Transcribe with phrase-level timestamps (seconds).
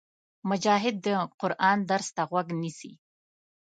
[0.49, 1.07] مجاهد د
[1.41, 2.93] قرآن درس ته غوږ نیسي.